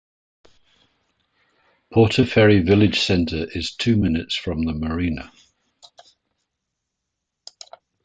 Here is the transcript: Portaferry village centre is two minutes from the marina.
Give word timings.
Portaferry 1.93 2.65
village 2.65 2.99
centre 3.01 3.45
is 3.53 3.75
two 3.75 3.95
minutes 3.95 4.33
from 4.35 4.63
the 4.65 4.73
marina. 4.73 5.31